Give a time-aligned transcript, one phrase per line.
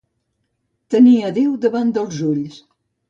[0.95, 2.57] Tenir a Déu davant dels ulls.